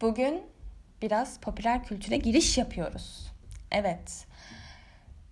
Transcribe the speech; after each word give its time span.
Bugün 0.00 0.42
biraz 1.02 1.40
popüler 1.40 1.84
kültüre 1.84 2.16
giriş 2.16 2.58
yapıyoruz. 2.58 3.32
Evet. 3.70 4.26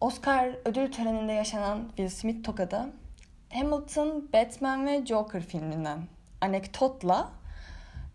Oscar 0.01 0.51
ödül 0.65 0.93
töreninde 0.93 1.33
yaşanan 1.33 1.85
Will 1.87 2.09
Smith 2.09 2.45
tokadı 2.45 2.87
Hamilton, 3.53 4.29
Batman 4.33 4.87
ve 4.87 5.07
Joker 5.07 5.43
filminden 5.43 5.99
anekdotla 6.41 7.33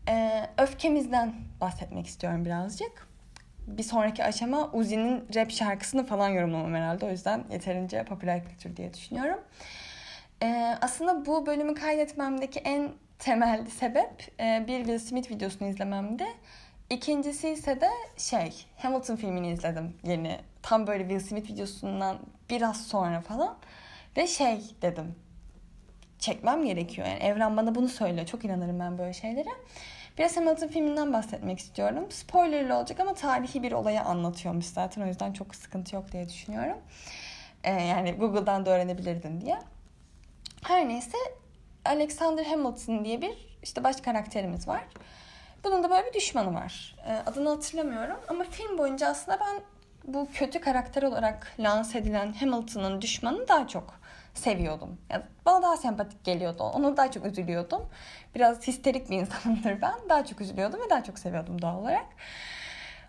e, 0.09 0.45
öfkemizden 0.57 1.33
bahsetmek 1.61 2.07
istiyorum 2.07 2.45
birazcık. 2.45 3.07
Bir 3.67 3.83
sonraki 3.83 4.23
aşama 4.23 4.71
Uzi'nin 4.71 5.27
rap 5.35 5.51
şarkısını 5.51 6.05
falan 6.05 6.29
yorumlamam 6.29 6.73
herhalde. 6.73 7.05
O 7.05 7.09
yüzden 7.09 7.43
yeterince 7.51 8.05
popüler 8.05 8.45
kültür 8.45 8.77
diye 8.77 8.93
düşünüyorum. 8.93 9.39
E, 10.43 10.77
aslında 10.81 11.25
bu 11.25 11.45
bölümü 11.45 11.75
kaydetmemdeki 11.75 12.59
en 12.59 12.91
temel 13.23 13.65
sebep 13.65 14.39
e, 14.39 14.65
bir 14.67 14.77
Will 14.77 14.99
Smith 14.99 15.31
videosunu 15.31 15.67
izlememdi. 15.67 16.25
İkincisi 16.89 17.49
ise 17.49 17.81
de 17.81 17.89
şey 18.17 18.65
Hamilton 18.77 19.15
filmini 19.15 19.51
izledim 19.51 19.97
yeni. 20.03 20.39
Tam 20.61 20.87
böyle 20.87 21.09
Will 21.09 21.27
Smith 21.27 21.51
videosundan 21.51 22.17
biraz 22.49 22.87
sonra 22.87 23.21
falan. 23.21 23.57
Ve 24.17 24.27
şey 24.27 24.61
dedim. 24.81 25.15
Çekmem 26.19 26.65
gerekiyor. 26.65 27.07
Yani 27.07 27.19
evren 27.19 27.57
bana 27.57 27.75
bunu 27.75 27.89
söylüyor. 27.89 28.25
Çok 28.25 28.45
inanırım 28.45 28.79
ben 28.79 28.97
böyle 28.97 29.13
şeylere. 29.13 29.49
Biraz 30.17 30.37
Hamilton 30.37 30.67
filminden 30.67 31.13
bahsetmek 31.13 31.59
istiyorum. 31.59 32.11
Spoilerlı 32.11 32.75
olacak 32.75 32.99
ama 32.99 33.13
tarihi 33.13 33.63
bir 33.63 33.71
olayı 33.71 34.01
anlatıyormuş 34.01 34.65
zaten. 34.65 35.01
O 35.01 35.05
yüzden 35.05 35.33
çok 35.33 35.55
sıkıntı 35.55 35.95
yok 35.95 36.11
diye 36.11 36.29
düşünüyorum. 36.29 36.77
Ee, 37.63 37.71
yani 37.71 38.11
Google'dan 38.11 38.65
da 38.65 38.69
öğrenebilirdin 38.69 39.41
diye. 39.41 39.59
Her 40.63 40.89
neyse 40.89 41.17
Alexander 41.85 42.45
Hamilton 42.45 43.05
diye 43.05 43.21
bir 43.21 43.57
işte 43.63 43.83
baş 43.83 44.01
karakterimiz 44.01 44.67
var. 44.67 44.83
Bunun 45.63 45.83
da 45.83 45.89
böyle 45.89 46.07
bir 46.07 46.13
düşmanı 46.13 46.53
var. 46.53 46.95
Ee, 47.07 47.13
adını 47.25 47.49
hatırlamıyorum 47.49 48.17
ama 48.27 48.43
film 48.43 48.77
boyunca 48.77 49.07
aslında 49.07 49.39
ben 49.39 49.61
bu 50.13 50.27
kötü 50.33 50.61
karakter 50.61 51.03
olarak 51.03 51.55
lanse 51.59 51.97
edilen 51.97 52.33
Hamilton'ın 52.33 53.01
düşmanını 53.01 53.47
daha 53.47 53.67
çok 53.67 53.99
seviyordum. 54.33 54.97
Yani 55.09 55.23
bana 55.45 55.61
daha 55.61 55.77
sempatik 55.77 56.23
geliyordu. 56.23 56.63
Onu 56.63 56.97
daha 56.97 57.11
çok 57.11 57.25
üzülüyordum. 57.25 57.89
Biraz 58.35 58.67
histerik 58.67 59.09
bir 59.09 59.17
insanımdır 59.17 59.81
ben. 59.81 59.93
Daha 60.09 60.25
çok 60.25 60.41
üzülüyordum 60.41 60.81
ve 60.85 60.89
daha 60.89 61.03
çok 61.03 61.19
seviyordum 61.19 61.61
doğal 61.61 61.77
olarak. 61.77 62.05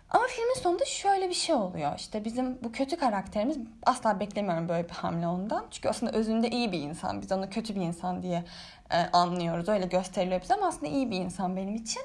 Ama 0.09 0.23
filmin 0.27 0.53
sonunda 0.53 0.85
şöyle 0.85 1.29
bir 1.29 1.33
şey 1.33 1.55
oluyor. 1.55 1.91
İşte 1.97 2.25
bizim 2.25 2.63
bu 2.63 2.71
kötü 2.71 2.97
karakterimiz 2.97 3.57
asla 3.85 4.19
beklemiyorum 4.19 4.69
böyle 4.69 4.89
bir 4.89 4.93
hamle 4.93 5.27
ondan. 5.27 5.65
Çünkü 5.71 5.89
aslında 5.89 6.11
özünde 6.11 6.49
iyi 6.49 6.71
bir 6.71 6.79
insan. 6.79 7.21
Biz 7.21 7.31
onu 7.31 7.49
kötü 7.49 7.75
bir 7.75 7.81
insan 7.81 8.23
diye 8.23 8.43
e, 8.91 8.97
anlıyoruz. 8.97 9.69
Öyle 9.69 9.85
gösteriliyor 9.85 10.41
bize 10.41 10.53
ama 10.53 10.67
aslında 10.67 10.87
iyi 10.91 11.11
bir 11.11 11.17
insan 11.17 11.55
benim 11.55 11.75
için. 11.75 12.01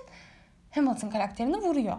Hamilton 0.71 1.11
karakterini 1.11 1.57
vuruyor. 1.57 1.97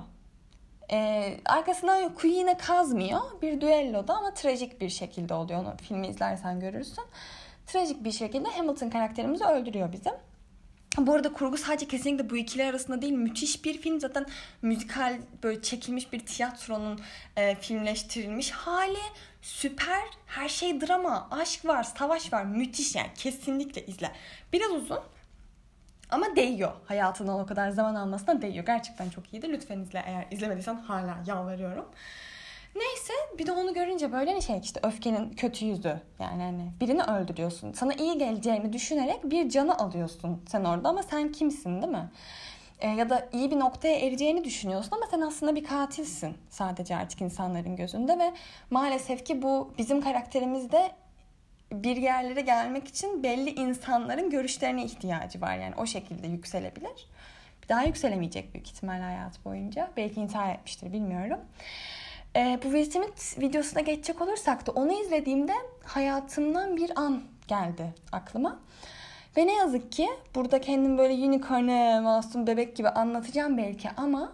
Ee, 0.91 1.37
arkasından 1.45 2.15
kuyu 2.15 2.33
yine 2.33 2.57
kazmıyor. 2.57 3.21
Bir 3.41 3.61
düelloda 3.61 4.13
ama 4.13 4.33
trajik 4.33 4.81
bir 4.81 4.89
şekilde 4.89 5.33
oluyor. 5.33 5.59
Onu 5.59 5.73
filmi 5.81 6.07
izlersen 6.07 6.59
görürsün. 6.59 7.03
Trajik 7.67 8.03
bir 8.03 8.11
şekilde 8.11 8.49
Hamilton 8.49 8.89
karakterimizi 8.89 9.45
öldürüyor 9.45 9.91
bizim. 9.91 10.13
Bu 10.97 11.13
arada 11.13 11.33
kurgu 11.33 11.57
sadece 11.57 11.87
kesinlikle 11.87 12.29
bu 12.29 12.37
ikili 12.37 12.65
arasında 12.65 13.01
değil. 13.01 13.13
Müthiş 13.13 13.65
bir 13.65 13.81
film. 13.81 13.99
Zaten 13.99 14.25
müzikal 14.61 15.19
böyle 15.43 15.61
çekilmiş 15.61 16.13
bir 16.13 16.19
tiyatronun 16.19 16.99
e, 17.37 17.55
filmleştirilmiş 17.55 18.51
hali. 18.51 18.99
Süper. 19.41 20.03
Her 20.25 20.49
şey 20.49 20.81
drama. 20.81 21.27
Aşk 21.31 21.65
var. 21.65 21.83
Savaş 21.83 22.33
var. 22.33 22.43
Müthiş 22.43 22.95
yani. 22.95 23.09
Kesinlikle 23.15 23.85
izle. 23.85 24.11
Biraz 24.53 24.71
uzun. 24.71 24.99
Ama 26.09 26.35
değiyor. 26.35 26.71
Hayatından 26.85 27.39
o 27.39 27.45
kadar 27.45 27.69
zaman 27.69 27.95
almasına 27.95 28.41
değiyor. 28.41 28.65
Gerçekten 28.65 29.09
çok 29.09 29.33
iyiydi. 29.33 29.49
Lütfen 29.49 29.79
izle 29.79 30.03
eğer 30.07 30.27
izlemediysen 30.31 30.75
hala 30.75 31.23
yalvarıyorum. 31.27 31.85
Neyse 32.75 33.13
bir 33.39 33.47
de 33.47 33.51
onu 33.51 33.73
görünce 33.73 34.11
böyle 34.11 34.41
şey 34.41 34.59
işte 34.63 34.79
öfkenin 34.83 35.29
kötü 35.29 35.65
yüzü. 35.65 36.01
Yani 36.19 36.43
hani 36.43 36.71
birini 36.81 37.03
öldürüyorsun. 37.03 37.73
Sana 37.73 37.93
iyi 37.93 38.17
geleceğini 38.17 38.73
düşünerek 38.73 39.31
bir 39.31 39.49
canı 39.49 39.77
alıyorsun 39.77 40.41
sen 40.47 40.63
orada 40.63 40.89
ama 40.89 41.03
sen 41.03 41.31
kimsin 41.31 41.81
değil 41.81 41.93
mi? 41.93 42.09
E, 42.79 42.89
ya 42.89 43.09
da 43.09 43.29
iyi 43.33 43.51
bir 43.51 43.59
noktaya 43.59 43.99
ereceğini 43.99 44.43
düşünüyorsun 44.43 44.91
ama 44.91 45.05
sen 45.11 45.21
aslında 45.21 45.55
bir 45.55 45.63
katilsin 45.63 46.37
sadece 46.49 46.95
artık 46.95 47.21
insanların 47.21 47.75
gözünde 47.75 48.19
ve 48.19 48.33
maalesef 48.69 49.25
ki 49.25 49.41
bu 49.41 49.73
bizim 49.77 50.01
karakterimizde 50.01 50.91
bir 51.71 51.97
yerlere 51.97 52.41
gelmek 52.41 52.87
için 52.87 53.23
belli 53.23 53.49
insanların 53.49 54.29
görüşlerine 54.29 54.85
ihtiyacı 54.85 55.41
var. 55.41 55.57
Yani 55.57 55.75
o 55.77 55.85
şekilde 55.85 56.27
yükselebilir. 56.27 57.07
Bir 57.63 57.69
daha 57.69 57.83
yükselemeyecek 57.83 58.53
büyük 58.53 58.67
ihtimal 58.67 58.99
hayat 59.01 59.45
boyunca. 59.45 59.89
Belki 59.97 60.21
intihar 60.21 60.55
etmiştir 60.55 60.93
bilmiyorum. 60.93 61.39
Ee, 62.35 62.59
bu 62.63 62.71
Will 62.71 62.91
Smith 62.91 63.39
videosuna 63.41 63.81
geçecek 63.81 64.21
olursak 64.21 64.67
da 64.67 64.71
onu 64.71 65.01
izlediğimde 65.01 65.53
hayatımdan 65.83 66.77
bir 66.77 66.91
an 66.95 67.21
geldi 67.47 67.93
aklıma. 68.11 68.59
Ve 69.37 69.47
ne 69.47 69.53
yazık 69.53 69.91
ki 69.91 70.09
burada 70.35 70.61
kendim 70.61 70.97
böyle 70.97 71.13
unicorn'e 71.27 71.99
masum 71.99 72.47
bebek 72.47 72.75
gibi 72.75 72.89
anlatacağım 72.89 73.57
belki 73.57 73.89
ama 73.97 74.33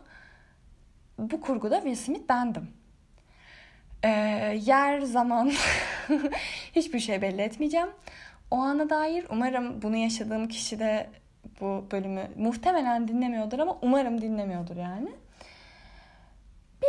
bu 1.18 1.42
kurguda 1.42 1.76
Will 1.76 1.96
Smith 1.96 2.30
bendim. 2.30 2.68
Ee, 4.04 4.10
yer, 4.66 5.02
zaman 5.02 5.52
hiçbir 6.76 7.00
şey 7.00 7.22
belli 7.22 7.42
etmeyeceğim. 7.42 7.90
O 8.52 8.56
ana 8.56 8.90
dair 8.90 9.26
umarım 9.30 9.82
bunu 9.82 9.96
yaşadığım 9.96 10.48
kişi 10.48 10.80
de 10.80 11.10
bu 11.62 11.86
bölümü 11.92 12.28
muhtemelen 12.38 13.08
dinlemiyordur 13.08 13.60
ama 13.60 13.78
umarım 13.82 14.22
dinlemiyordur 14.22 14.76
yani. 14.76 15.10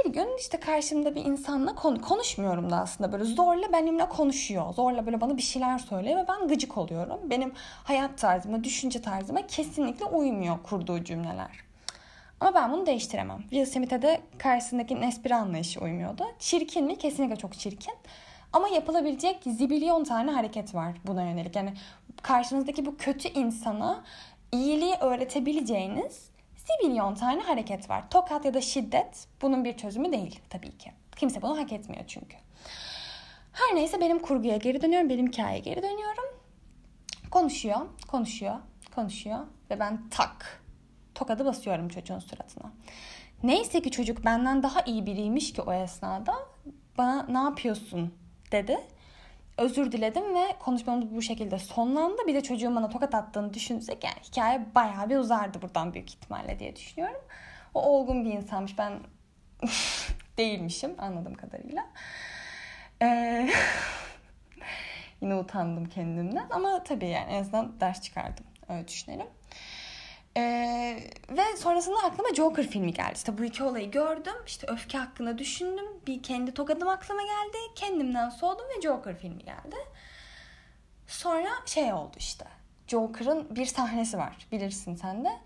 Bir 0.05 0.13
gün 0.13 0.37
işte 0.39 0.61
karşımda 0.61 1.15
bir 1.15 1.25
insanla 1.25 1.75
konu 1.75 2.01
konuşmuyorum 2.01 2.71
da 2.71 2.77
aslında 2.77 3.13
böyle 3.13 3.25
zorla 3.25 3.73
benimle 3.73 4.09
konuşuyor. 4.09 4.75
Zorla 4.75 5.07
böyle 5.07 5.21
bana 5.21 5.37
bir 5.37 5.43
şeyler 5.43 5.79
söylüyor 5.79 6.17
ve 6.17 6.29
ben 6.29 6.49
gıcık 6.49 6.79
oluyorum. 6.79 7.21
Benim 7.25 7.53
hayat 7.85 8.19
tarzıma, 8.19 8.65
düşünce 8.65 9.03
tarzıma 9.03 9.47
kesinlikle 9.47 10.05
uymuyor 10.05 10.63
kurduğu 10.63 11.05
cümleler. 11.05 11.51
Ama 12.41 12.55
ben 12.55 12.73
bunu 12.73 12.87
değiştiremem. 12.87 13.41
Will 13.41 13.65
Smith'e 13.65 14.03
de 14.03 14.21
karşısındaki 14.39 14.95
espri 14.95 15.35
anlayışı 15.35 15.81
uymuyordu. 15.81 16.25
Çirkin 16.39 16.85
mi? 16.85 16.99
Kesinlikle 16.99 17.37
çok 17.37 17.59
çirkin. 17.59 17.95
Ama 18.53 18.69
yapılabilecek 18.69 19.43
zibilyon 19.47 20.05
tane 20.05 20.31
hareket 20.31 20.75
var 20.75 20.95
buna 21.07 21.23
yönelik. 21.23 21.57
Yani 21.57 21.75
karşınızdaki 22.23 22.87
bu 22.87 22.97
kötü 22.97 23.29
insana 23.29 24.05
iyiliği 24.53 24.95
öğretebileceğiniz 24.95 26.31
zibilyon 26.69 27.15
tane 27.15 27.43
hareket 27.43 27.91
var. 27.91 28.11
Tokat 28.11 28.45
ya 28.45 28.55
da 28.55 28.61
şiddet 28.61 29.27
bunun 29.43 29.65
bir 29.65 29.77
çözümü 29.77 30.13
değil 30.13 30.41
tabii 30.51 30.79
ki. 30.79 30.93
Kimse 31.17 31.43
bunu 31.43 31.59
hak 31.59 31.73
etmiyor 31.73 32.05
çünkü. 32.07 32.37
Her 33.53 33.77
neyse 33.77 34.01
benim 34.01 34.19
kurguya 34.19 34.57
geri 34.57 34.83
dönüyorum. 34.83 35.09
Benim 35.09 35.27
hikayeye 35.27 35.59
geri 35.59 35.83
dönüyorum. 35.83 36.25
Konuşuyor, 37.31 37.81
konuşuyor, 38.09 38.57
konuşuyor 38.95 39.39
ve 39.71 39.81
ben 39.81 40.09
tak 40.11 40.63
tokadı 41.15 41.45
basıyorum 41.45 41.89
çocuğun 41.89 42.19
suratına. 42.19 42.73
Neyse 43.43 43.83
ki 43.83 43.91
çocuk 43.91 44.25
benden 44.25 44.63
daha 44.63 44.81
iyi 44.81 45.07
biriymiş 45.07 45.53
ki 45.53 45.63
o 45.63 45.73
esnada 45.73 46.35
bana 46.99 47.27
ne 47.29 47.39
yapıyorsun 47.39 48.15
dedi. 48.53 48.79
Özür 49.59 49.93
diledim 49.93 50.35
ve 50.35 50.45
konuşmamız 50.59 51.15
bu 51.15 51.23
şekilde 51.23 51.59
sonlandı. 51.59 52.27
Bir 52.27 52.35
de 52.35 52.43
çocuğun 52.43 52.77
bana 52.77 52.89
tokat 52.89 53.15
attığını 53.15 53.55
düşünsek 53.55 54.05
yani 54.05 54.17
hikaye 54.25 54.67
bayağı 54.75 55.11
bir 55.11 55.17
uzardı 55.17 55.63
buradan 55.63 55.95
büyük 55.95 56.11
ihtimalle 56.11 56.59
diye 56.59 56.77
düşünüyorum. 56.77 57.21
O 57.75 57.83
olgun 57.83 58.25
bir 58.25 58.33
insanmış. 58.33 58.79
Ben 58.79 59.01
değilmişim 60.39 60.95
anladığım 60.99 61.35
kadarıyla. 61.35 61.87
Ee, 63.03 63.51
yine 65.21 65.35
utandım 65.35 65.85
kendimden 65.85 66.47
ama 66.51 66.85
tabii 66.85 67.09
yani 67.09 67.33
en 67.33 67.41
azından 67.41 67.81
ders 67.81 68.03
çıkardım. 68.03 68.45
Öyle 68.69 68.89
düşünelim. 68.89 69.27
Ee, 70.39 71.11
ve 71.31 71.57
sonrasında 71.57 71.97
aklıma 72.05 72.35
Joker 72.35 72.67
filmi 72.67 72.93
geldi. 72.93 73.13
İşte 73.15 73.39
bu 73.39 73.45
iki 73.45 73.63
olayı 73.63 73.91
gördüm. 73.91 74.35
İşte 74.47 74.67
öfke 74.67 74.99
hakkında 74.99 75.39
düşündüm. 75.39 75.85
Bir 76.07 76.23
kendi 76.23 76.55
tokadım 76.55 76.89
aklıma 76.89 77.23
geldi. 77.23 77.57
Kendimden 77.75 78.31
soğudum 78.31 78.65
ve 78.77 78.83
Joker 78.83 79.17
filmi 79.17 79.45
geldi. 79.45 79.77
Sonra 81.07 81.49
şey 81.67 81.93
oldu 81.93 82.17
işte. 82.19 82.45
Joker'ın 82.87 83.57
bir 83.57 83.67
sahnesi 83.67 84.19
var. 84.19 84.47
Bilirsin 84.53 84.95
sen 84.95 85.25
de. 85.25 85.39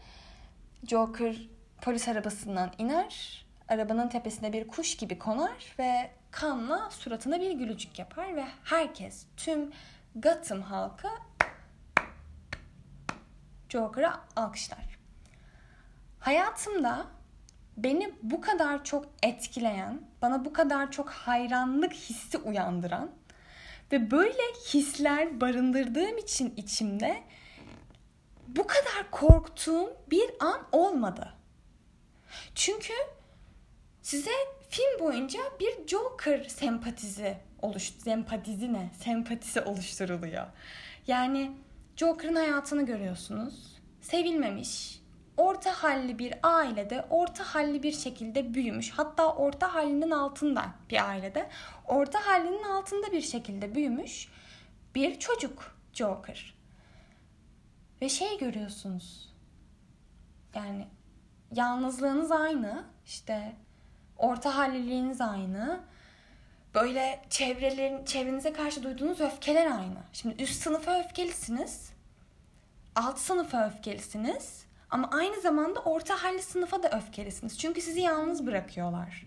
Joker 0.87 1.37
polis 1.81 2.09
arabasından 2.09 2.73
iner. 2.79 3.45
Arabanın 3.69 4.09
tepesine 4.09 4.53
bir 4.53 4.69
kuş 4.69 4.97
gibi 4.97 5.19
konar 5.19 5.75
ve 5.79 6.11
kanla 6.31 6.91
suratına 6.91 7.41
bir 7.41 7.51
gülücük 7.51 7.99
yapar 7.99 8.37
ve 8.37 8.45
herkes 8.65 9.27
tüm 9.37 9.73
Gotham 10.15 10.63
halkı 10.63 11.09
Joker'a 13.69 14.21
alkışlar. 14.37 14.92
Hayatımda 16.23 17.07
beni 17.77 18.15
bu 18.23 18.41
kadar 18.41 18.85
çok 18.85 19.07
etkileyen, 19.23 20.01
bana 20.23 20.45
bu 20.45 20.53
kadar 20.53 20.93
çok 20.93 21.11
hayranlık 21.11 21.93
hissi 21.93 22.39
uyandıran 22.39 23.11
ve 23.93 24.11
böyle 24.11 24.43
hisler 24.69 25.41
barındırdığım 25.41 26.19
için 26.19 26.55
içimde 26.57 27.23
bu 28.49 28.67
kadar 28.67 29.11
korktuğum 29.11 29.97
bir 30.11 30.31
an 30.41 30.67
olmadı. 30.73 31.35
Çünkü 32.55 32.93
size 34.03 34.31
film 34.69 35.01
boyunca 35.01 35.41
bir 35.61 35.89
Joker 35.89 36.45
sempatizi 36.45 37.37
oluş 37.63 37.83
sempatizi 37.83 38.73
ne? 38.73 38.91
Sempatisi 39.05 39.61
oluşturuluyor. 39.61 40.47
Yani 41.07 41.53
Joker'ın 41.97 42.37
hayatını 42.37 42.87
görüyorsunuz. 42.87 43.79
Sevilmemiş, 44.01 45.02
orta 45.37 45.71
halli 45.83 46.19
bir 46.19 46.35
ailede 46.43 47.07
orta 47.11 47.45
halli 47.45 47.83
bir 47.83 47.93
şekilde 47.93 48.55
büyümüş. 48.55 48.91
Hatta 48.91 49.35
orta 49.35 49.75
hallinin 49.75 50.11
altında 50.11 50.65
bir 50.91 51.09
ailede 51.09 51.49
orta 51.87 52.27
hallinin 52.27 52.63
altında 52.63 53.13
bir 53.13 53.23
şekilde 53.23 53.75
büyümüş 53.75 54.29
bir 54.95 55.19
çocuk 55.19 55.77
Joker. 55.93 56.55
Ve 58.03 58.09
şey 58.09 58.39
görüyorsunuz. 58.39 59.35
Yani 60.55 60.87
yalnızlığınız 61.53 62.33
aynı. 62.33 62.85
işte 63.07 63.53
orta 64.17 64.57
halliliğiniz 64.57 65.21
aynı. 65.21 65.81
Böyle 66.75 67.23
çevrelerin, 67.31 68.05
çevrenize 68.05 68.53
karşı 68.53 68.83
duyduğunuz 68.83 69.21
öfkeler 69.21 69.67
aynı. 69.67 69.99
Şimdi 70.13 70.43
üst 70.43 70.63
sınıfa 70.63 71.01
öfkelisiniz. 71.01 71.93
Alt 72.97 73.19
sınıfa 73.19 73.69
öfkelisiniz. 73.69 74.67
Ama 74.93 75.09
aynı 75.13 75.41
zamanda 75.41 75.81
orta 75.81 76.23
halli 76.23 76.43
sınıfa 76.43 76.83
da 76.83 76.91
öfkelisiniz. 76.91 77.59
Çünkü 77.59 77.81
sizi 77.81 78.01
yalnız 78.01 78.47
bırakıyorlar. 78.47 79.27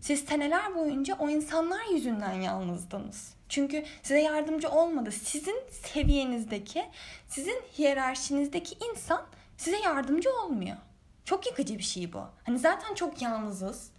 Siz 0.00 0.24
seneler 0.24 0.74
boyunca 0.74 1.16
o 1.18 1.28
insanlar 1.28 1.84
yüzünden 1.92 2.32
yalnızdınız. 2.32 3.34
Çünkü 3.48 3.84
size 4.02 4.20
yardımcı 4.20 4.68
olmadı. 4.68 5.12
Sizin 5.12 5.62
seviyenizdeki, 5.70 6.84
sizin 7.28 7.62
hiyerarşinizdeki 7.78 8.76
insan 8.90 9.26
size 9.56 9.76
yardımcı 9.78 10.30
olmuyor. 10.32 10.76
Çok 11.24 11.46
yıkıcı 11.46 11.78
bir 11.78 11.82
şey 11.82 12.12
bu. 12.12 12.22
Hani 12.46 12.58
zaten 12.58 12.94
çok 12.94 13.22
yalnızız. 13.22 13.90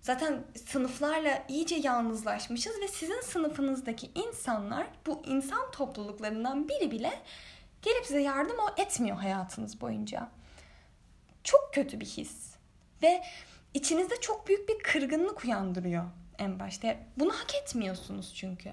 Zaten 0.00 0.42
sınıflarla 0.66 1.44
iyice 1.48 1.76
yalnızlaşmışız 1.76 2.80
ve 2.82 2.88
sizin 2.88 3.20
sınıfınızdaki 3.20 4.10
insanlar 4.14 4.86
bu 5.06 5.22
insan 5.26 5.70
topluluklarından 5.70 6.68
biri 6.68 6.90
bile 6.90 7.12
gelip 7.82 8.06
size 8.06 8.20
yardım 8.20 8.56
etmiyor 8.76 9.16
hayatınız 9.16 9.80
boyunca. 9.80 10.28
Çok 11.44 11.74
kötü 11.74 12.00
bir 12.00 12.06
his. 12.06 12.54
Ve 13.02 13.22
içinizde 13.74 14.20
çok 14.20 14.48
büyük 14.48 14.68
bir 14.68 14.78
kırgınlık 14.78 15.44
uyandırıyor 15.44 16.04
en 16.38 16.60
başta. 16.60 16.96
Bunu 17.16 17.32
hak 17.32 17.54
etmiyorsunuz 17.54 18.34
çünkü. 18.34 18.68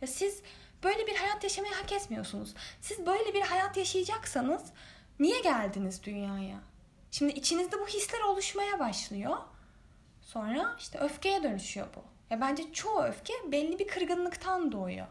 Ya 0.00 0.06
siz 0.08 0.42
böyle 0.84 1.06
bir 1.06 1.16
hayat 1.16 1.44
yaşamayı 1.44 1.74
hak 1.74 1.92
etmiyorsunuz. 1.92 2.54
Siz 2.80 3.06
böyle 3.06 3.34
bir 3.34 3.42
hayat 3.42 3.76
yaşayacaksanız 3.76 4.62
niye 5.18 5.40
geldiniz 5.40 6.02
dünyaya? 6.02 6.60
Şimdi 7.10 7.32
içinizde 7.32 7.80
bu 7.80 7.86
hisler 7.86 8.20
oluşmaya 8.20 8.78
başlıyor. 8.78 9.36
Sonra 10.22 10.76
işte 10.78 10.98
öfkeye 10.98 11.42
dönüşüyor 11.42 11.86
bu. 11.96 12.04
Ya 12.30 12.40
bence 12.40 12.72
çoğu 12.72 13.02
öfke 13.02 13.32
belli 13.52 13.78
bir 13.78 13.88
kırgınlıktan 13.88 14.72
doğuyor. 14.72 15.06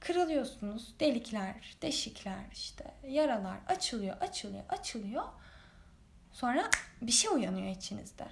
Kırılıyorsunuz, 0.00 0.94
delikler, 1.00 1.76
deşikler 1.82 2.44
işte, 2.52 2.84
yaralar 3.08 3.56
açılıyor, 3.68 4.16
açılıyor, 4.16 4.64
açılıyor. 4.68 5.24
Sonra 6.32 6.70
bir 7.02 7.12
şey 7.12 7.30
uyanıyor 7.30 7.76
içinizde. 7.76 8.26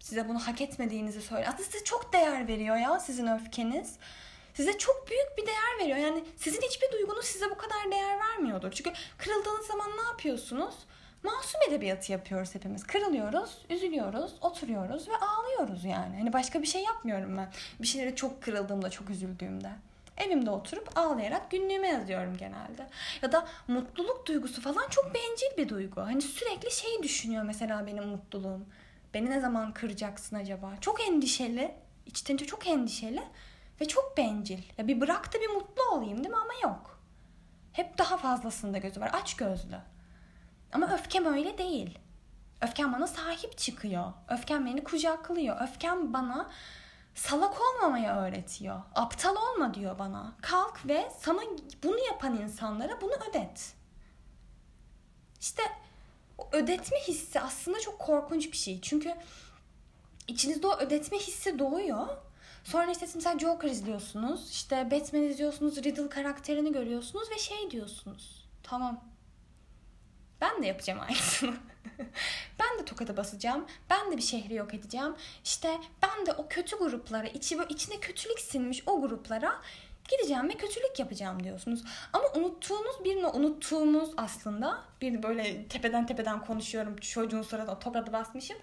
Size 0.00 0.28
bunu 0.28 0.38
hak 0.38 0.60
etmediğinizi 0.60 1.22
söyle. 1.22 1.48
Aslında 1.48 1.62
size 1.62 1.84
çok 1.84 2.12
değer 2.12 2.48
veriyor 2.48 2.76
ya 2.76 3.00
sizin 3.00 3.26
öfkeniz. 3.26 3.96
Size 4.54 4.78
çok 4.78 5.10
büyük 5.10 5.38
bir 5.38 5.46
değer 5.46 5.78
veriyor. 5.80 5.98
Yani 5.98 6.24
sizin 6.36 6.62
hiçbir 6.62 6.92
duygunuz 6.92 7.24
size 7.24 7.50
bu 7.50 7.56
kadar 7.56 7.90
değer 7.92 8.18
vermiyordur. 8.18 8.72
Çünkü 8.72 8.92
kırıldığınız 9.18 9.66
zaman 9.66 9.90
ne 9.96 10.02
yapıyorsunuz? 10.02 10.74
Masum 11.22 11.60
edebiyatı 11.68 12.12
yapıyoruz 12.12 12.54
hepimiz. 12.54 12.84
Kırılıyoruz, 12.86 13.58
üzülüyoruz, 13.70 14.34
oturuyoruz 14.40 15.08
ve 15.08 15.16
ağlıyoruz 15.16 15.84
yani. 15.84 16.18
Hani 16.18 16.32
başka 16.32 16.62
bir 16.62 16.66
şey 16.66 16.82
yapmıyorum 16.82 17.36
ben. 17.36 17.52
Bir 17.80 17.86
şeylere 17.86 18.16
çok 18.16 18.42
kırıldığımda, 18.42 18.90
çok 18.90 19.10
üzüldüğümde. 19.10 19.70
Evimde 20.16 20.50
oturup 20.50 20.98
ağlayarak 20.98 21.50
günlüğüme 21.50 21.88
yazıyorum 21.88 22.36
genelde. 22.36 22.86
Ya 23.22 23.32
da 23.32 23.48
mutluluk 23.68 24.26
duygusu 24.26 24.60
falan 24.62 24.88
çok 24.90 25.14
bencil 25.14 25.56
bir 25.58 25.68
duygu. 25.68 26.00
Hani 26.00 26.22
sürekli 26.22 26.70
şey 26.70 27.02
düşünüyor 27.02 27.42
mesela 27.42 27.86
benim 27.86 28.04
mutluluğum. 28.04 28.66
Beni 29.14 29.30
ne 29.30 29.40
zaman 29.40 29.72
kıracaksın 29.74 30.36
acaba? 30.36 30.72
Çok 30.80 31.08
endişeli. 31.08 31.74
İçten 32.06 32.36
çok 32.36 32.66
endişeli. 32.66 33.22
Ve 33.80 33.88
çok 33.88 34.16
bencil. 34.16 34.62
Ya 34.78 34.88
bir 34.88 35.00
bırak 35.00 35.34
da 35.34 35.40
bir 35.40 35.48
mutlu 35.48 35.82
olayım 35.92 36.18
değil 36.18 36.34
mi? 36.34 36.36
Ama 36.36 36.52
yok. 36.62 37.00
Hep 37.72 37.98
daha 37.98 38.16
fazlasında 38.16 38.78
gözü 38.78 39.00
var. 39.00 39.10
Aç 39.12 39.36
gözlü. 39.36 39.76
Ama 40.72 40.94
öfkem 40.94 41.26
öyle 41.26 41.58
değil. 41.58 41.98
Öfkem 42.62 42.92
bana 42.92 43.06
sahip 43.06 43.58
çıkıyor. 43.58 44.12
Öfkem 44.28 44.66
beni 44.66 44.84
kucaklıyor. 44.84 45.56
Öfkem 45.60 46.12
bana 46.12 46.50
salak 47.16 47.60
olmamayı 47.60 48.08
öğretiyor. 48.08 48.82
Aptal 48.94 49.36
olma 49.36 49.74
diyor 49.74 49.98
bana. 49.98 50.36
Kalk 50.42 50.88
ve 50.88 51.10
sana 51.20 51.40
bunu 51.82 51.98
yapan 51.98 52.36
insanlara 52.36 53.00
bunu 53.00 53.12
ödet. 53.30 53.74
İşte 55.40 55.62
ödetme 56.52 56.98
hissi 56.98 57.40
aslında 57.40 57.80
çok 57.80 57.98
korkunç 57.98 58.52
bir 58.52 58.56
şey. 58.56 58.80
Çünkü 58.80 59.14
içinizde 60.28 60.66
o 60.66 60.78
ödetme 60.78 61.18
hissi 61.18 61.58
doğuyor. 61.58 62.08
Sonra 62.64 62.90
işte 62.92 63.06
mesela 63.14 63.38
Joker 63.38 63.70
izliyorsunuz. 63.70 64.50
işte 64.50 64.90
Batman 64.90 65.22
izliyorsunuz. 65.22 65.76
Riddle 65.76 66.08
karakterini 66.08 66.72
görüyorsunuz 66.72 67.30
ve 67.30 67.38
şey 67.38 67.70
diyorsunuz. 67.70 68.48
Tamam. 68.62 69.15
Ben 70.40 70.62
de 70.62 70.66
yapacağım 70.66 71.00
aynısını. 71.00 71.54
ben 72.60 72.78
de 72.78 72.84
tokada 72.84 73.16
basacağım. 73.16 73.66
Ben 73.90 74.12
de 74.12 74.16
bir 74.16 74.22
şehri 74.22 74.54
yok 74.54 74.74
edeceğim. 74.74 75.14
İşte 75.44 75.78
ben 76.02 76.26
de 76.26 76.32
o 76.32 76.48
kötü 76.48 76.78
gruplara, 76.78 77.26
içi, 77.26 77.58
içine 77.68 78.00
kötülük 78.00 78.40
sinmiş 78.40 78.82
o 78.86 79.00
gruplara 79.00 79.60
gideceğim 80.08 80.48
ve 80.48 80.52
kötülük 80.52 80.98
yapacağım 80.98 81.44
diyorsunuz. 81.44 81.84
Ama 82.12 82.24
unuttuğunuz 82.34 83.04
bir 83.04 83.16
unuttuğumuz 83.16 84.10
aslında 84.16 84.84
bir 85.00 85.22
böyle 85.22 85.68
tepeden 85.68 86.06
tepeden 86.06 86.44
konuşuyorum 86.44 86.96
çocuğun 86.96 87.42
sırada 87.42 87.78
tokadı 87.78 88.12
basmışım. 88.12 88.56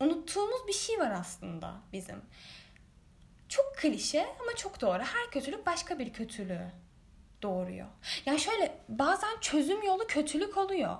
Unuttuğumuz 0.00 0.66
bir 0.68 0.72
şey 0.72 0.98
var 0.98 1.10
aslında 1.10 1.74
bizim. 1.92 2.22
Çok 3.48 3.76
klişe 3.76 4.26
ama 4.40 4.56
çok 4.56 4.80
doğru. 4.80 5.02
Her 5.02 5.30
kötülük 5.30 5.66
başka 5.66 5.98
bir 5.98 6.12
kötülüğü 6.12 6.70
doğuruyor. 7.42 7.86
Yani 8.26 8.40
şöyle 8.40 8.80
bazen 8.88 9.40
çözüm 9.40 9.82
yolu 9.82 10.06
kötülük 10.06 10.56
oluyor. 10.56 10.96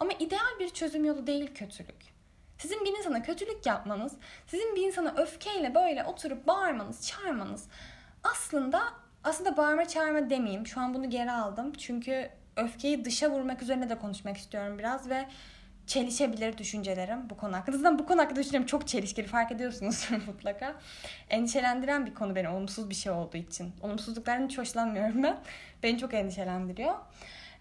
Ama 0.00 0.12
ideal 0.18 0.58
bir 0.60 0.68
çözüm 0.68 1.04
yolu 1.04 1.26
değil 1.26 1.54
kötülük. 1.54 2.18
Sizin 2.58 2.84
bir 2.84 2.98
insana 2.98 3.22
kötülük 3.22 3.66
yapmanız, 3.66 4.12
sizin 4.46 4.76
bir 4.76 4.82
insana 4.82 5.14
öfkeyle 5.16 5.74
böyle 5.74 6.04
oturup 6.04 6.46
bağırmanız, 6.46 7.06
çağırmanız 7.06 7.68
aslında 8.24 8.82
aslında 9.24 9.56
bağırma 9.56 9.88
çağırma 9.88 10.30
demeyeyim. 10.30 10.66
Şu 10.66 10.80
an 10.80 10.94
bunu 10.94 11.10
geri 11.10 11.32
aldım. 11.32 11.72
Çünkü 11.72 12.30
öfkeyi 12.56 13.04
dışa 13.04 13.30
vurmak 13.30 13.62
üzerine 13.62 13.90
de 13.90 13.98
konuşmak 13.98 14.36
istiyorum 14.36 14.78
biraz 14.78 15.08
ve 15.08 15.28
çelişebilir 15.86 16.58
düşüncelerim 16.58 17.30
bu 17.30 17.36
konu 17.36 17.56
hakkında. 17.56 17.76
Zaten 17.76 17.98
bu 17.98 18.06
konu 18.06 18.20
hakkında 18.20 18.40
düşüncelerim 18.40 18.66
çok 18.66 18.88
çelişkili 18.88 19.26
fark 19.26 19.52
ediyorsunuz 19.52 20.08
mutlaka. 20.26 20.74
Endişelendiren 21.30 22.06
bir 22.06 22.14
konu 22.14 22.36
beni 22.36 22.48
olumsuz 22.48 22.90
bir 22.90 22.94
şey 22.94 23.12
olduğu 23.12 23.36
için. 23.36 23.72
Olumsuzluklardan 23.82 24.48
hiç 24.48 24.58
hoşlanmıyorum 24.58 25.22
ben. 25.22 25.38
Beni 25.82 25.98
çok 25.98 26.14
endişelendiriyor. 26.14 26.94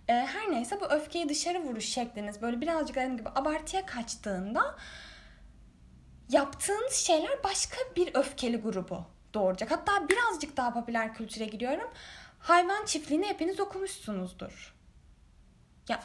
Ee, 0.10 0.14
her 0.14 0.52
neyse 0.52 0.82
bu 0.82 0.86
öfkeyi 0.86 1.30
dışarı 1.30 1.60
vuruş 1.64 1.86
şekliniz 1.86 2.42
böyle 2.42 2.62
birazcık 2.62 2.96
dediğim 2.96 3.18
gibi 3.18 3.30
abartıya 3.30 3.86
kaçtığında 3.86 4.76
yaptığınız 6.30 6.94
şeyler 6.94 7.44
başka 7.44 7.78
bir 7.96 8.16
öfkeli 8.16 8.58
grubu 8.58 9.06
doğuracak. 9.34 9.72
Hatta 9.72 10.10
birazcık 10.10 10.58
daha 10.58 10.74
popüler 10.74 11.14
kültüre 11.14 11.46
giriyorum. 11.46 11.90
Hayvan 12.40 12.86
çiftliğini 12.86 13.26
hepiniz 13.28 13.60
okumuşsunuzdur. 13.60 14.76
Ya 15.90 16.04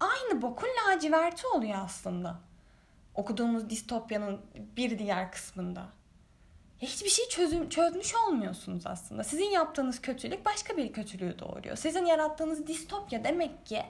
aynı 0.00 0.42
bokun 0.42 0.68
laciverti 0.68 1.46
oluyor 1.46 1.78
aslında. 1.84 2.40
Okuduğumuz 3.14 3.70
distopyanın 3.70 4.40
bir 4.76 4.98
diğer 4.98 5.32
kısmında 5.32 5.88
hiçbir 6.82 7.08
şey 7.08 7.28
çözüm, 7.28 7.68
çözmüş 7.68 8.14
olmuyorsunuz 8.14 8.86
aslında. 8.86 9.24
Sizin 9.24 9.50
yaptığınız 9.50 10.00
kötülük 10.00 10.44
başka 10.44 10.76
bir 10.76 10.92
kötülüğü 10.92 11.38
doğuruyor. 11.38 11.76
Sizin 11.76 12.06
yarattığınız 12.06 12.66
distopya 12.66 13.24
demek 13.24 13.66
ki 13.66 13.82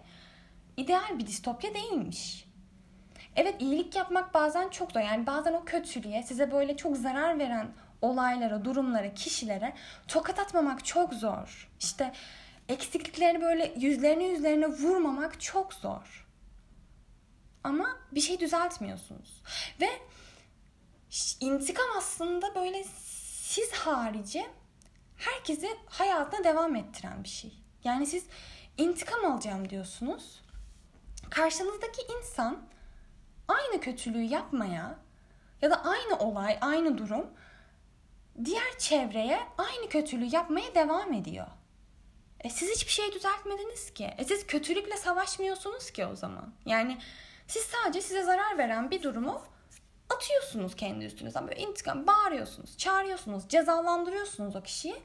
ideal 0.76 1.18
bir 1.18 1.26
distopya 1.26 1.74
değilmiş. 1.74 2.44
Evet 3.36 3.62
iyilik 3.62 3.96
yapmak 3.96 4.34
bazen 4.34 4.68
çok 4.68 4.92
zor. 4.92 5.00
Yani 5.00 5.26
bazen 5.26 5.52
o 5.52 5.64
kötülüğe 5.64 6.22
size 6.22 6.52
böyle 6.52 6.76
çok 6.76 6.96
zarar 6.96 7.38
veren 7.38 7.68
olaylara, 8.02 8.64
durumlara, 8.64 9.14
kişilere 9.14 9.72
tokat 10.08 10.38
atmamak 10.38 10.84
çok 10.84 11.14
zor. 11.14 11.70
İşte 11.80 12.12
eksikliklerini 12.68 13.42
böyle 13.42 13.74
yüzlerine 13.76 14.24
yüzlerine 14.24 14.66
vurmamak 14.66 15.40
çok 15.40 15.74
zor. 15.74 16.26
Ama 17.64 17.96
bir 18.12 18.20
şey 18.20 18.40
düzeltmiyorsunuz. 18.40 19.42
Ve 19.80 19.88
intikam 21.40 21.86
aslında 21.98 22.54
böyle 22.54 22.84
siz 23.42 23.72
harici 23.72 24.46
herkesi 25.16 25.76
hayatına 25.86 26.44
devam 26.44 26.76
ettiren 26.76 27.24
bir 27.24 27.28
şey. 27.28 27.58
Yani 27.84 28.06
siz 28.06 28.26
intikam 28.76 29.24
alacağım 29.24 29.70
diyorsunuz. 29.70 30.42
Karşınızdaki 31.30 32.02
insan 32.18 32.62
aynı 33.48 33.80
kötülüğü 33.80 34.22
yapmaya 34.22 34.98
ya 35.62 35.70
da 35.70 35.84
aynı 35.84 36.18
olay, 36.18 36.58
aynı 36.60 36.98
durum 36.98 37.26
diğer 38.44 38.78
çevreye 38.78 39.40
aynı 39.58 39.88
kötülüğü 39.88 40.34
yapmaya 40.34 40.74
devam 40.74 41.12
ediyor. 41.12 41.46
E 42.40 42.50
siz 42.50 42.70
hiçbir 42.70 42.92
şey 42.92 43.12
düzeltmediniz 43.12 43.94
ki. 43.94 44.14
E 44.18 44.24
siz 44.24 44.46
kötülükle 44.46 44.96
savaşmıyorsunuz 44.96 45.90
ki 45.90 46.06
o 46.06 46.16
zaman. 46.16 46.54
Yani 46.66 46.98
siz 47.46 47.62
sadece 47.62 48.00
size 48.00 48.22
zarar 48.22 48.58
veren 48.58 48.90
bir 48.90 49.02
durumu 49.02 49.42
atıyorsunuz 50.14 50.76
kendi 50.76 51.04
üstünüzden. 51.04 51.48
Böyle 51.48 51.60
intikam 51.60 52.06
bağırıyorsunuz, 52.06 52.78
çağırıyorsunuz, 52.78 53.48
cezalandırıyorsunuz 53.48 54.56
o 54.56 54.62
kişiyi. 54.62 54.96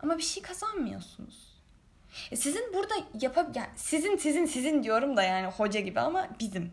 Ama 0.00 0.18
bir 0.18 0.22
şey 0.22 0.42
kazanmıyorsunuz. 0.42 1.52
E 2.30 2.36
sizin 2.36 2.74
burada 2.74 2.94
yapab 3.20 3.56
yani 3.56 3.70
sizin 3.76 4.16
sizin 4.16 4.46
sizin 4.46 4.82
diyorum 4.82 5.16
da 5.16 5.22
yani 5.22 5.46
hoca 5.46 5.80
gibi 5.80 6.00
ama 6.00 6.28
bizim. 6.40 6.72